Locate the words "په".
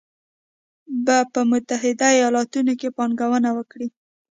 1.33-1.41